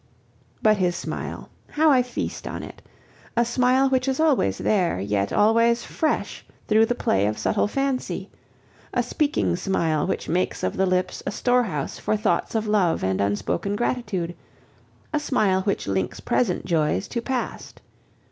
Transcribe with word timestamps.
But 0.63 0.77
his 0.77 0.95
smile 0.95 1.49
how 1.69 1.91
I 1.91 2.01
feast 2.01 2.47
on 2.47 2.63
it! 2.63 2.81
A 3.37 3.45
smile 3.45 3.87
which 3.87 4.07
is 4.07 4.19
always 4.19 4.57
there, 4.57 4.99
yet 4.99 5.31
always 5.31 5.83
fresh 5.83 6.43
through 6.67 6.87
the 6.87 6.95
play 6.95 7.27
of 7.27 7.37
subtle 7.37 7.67
fancy, 7.67 8.31
a 8.95 9.03
speaking 9.03 9.55
smile 9.55 10.07
which 10.07 10.27
makes 10.27 10.63
of 10.63 10.75
the 10.75 10.87
lips 10.87 11.21
a 11.27 11.31
storehouse 11.31 11.99
for 11.99 12.17
thoughts 12.17 12.55
of 12.55 12.65
love 12.65 13.03
and 13.03 13.21
unspoken 13.21 13.75
gratitude, 13.75 14.33
a 15.13 15.19
smile 15.19 15.61
which 15.61 15.85
links 15.87 16.19
present 16.19 16.65
joys 16.65 17.07
to 17.09 17.21
past. 17.21 17.79